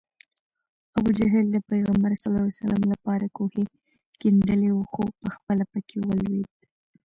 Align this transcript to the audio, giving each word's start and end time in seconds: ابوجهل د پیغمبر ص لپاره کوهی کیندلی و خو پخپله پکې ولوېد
ابوجهل 0.97 1.45
د 1.51 1.57
پیغمبر 1.69 2.11
ص 2.21 2.25
لپاره 2.91 3.25
کوهی 3.37 3.65
کیندلی 4.19 4.69
و 4.73 4.79
خو 4.93 5.03
پخپله 5.21 5.63
پکې 5.71 5.97
ولوېد 6.07 6.49